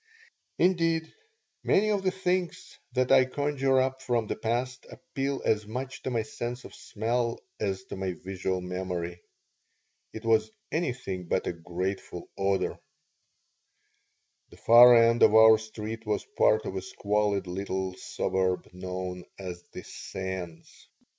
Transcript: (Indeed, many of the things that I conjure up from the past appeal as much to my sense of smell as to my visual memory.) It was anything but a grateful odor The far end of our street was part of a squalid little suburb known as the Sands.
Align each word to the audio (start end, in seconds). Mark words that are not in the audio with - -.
(Indeed, 0.57 1.13
many 1.63 1.91
of 1.91 2.01
the 2.01 2.09
things 2.09 2.79
that 2.93 3.11
I 3.11 3.25
conjure 3.25 3.79
up 3.79 4.01
from 4.01 4.25
the 4.25 4.35
past 4.35 4.87
appeal 4.89 5.43
as 5.45 5.67
much 5.67 6.01
to 6.01 6.09
my 6.09 6.23
sense 6.23 6.63
of 6.63 6.73
smell 6.73 7.37
as 7.59 7.83
to 7.83 7.95
my 7.95 8.13
visual 8.13 8.61
memory.) 8.61 9.21
It 10.11 10.25
was 10.25 10.49
anything 10.71 11.25
but 11.27 11.45
a 11.45 11.53
grateful 11.53 12.27
odor 12.35 12.79
The 14.49 14.57
far 14.57 14.95
end 14.95 15.21
of 15.21 15.35
our 15.35 15.59
street 15.59 16.03
was 16.07 16.25
part 16.35 16.65
of 16.65 16.75
a 16.75 16.81
squalid 16.81 17.45
little 17.45 17.93
suburb 17.93 18.67
known 18.73 19.23
as 19.37 19.63
the 19.71 19.83
Sands. 19.83 20.87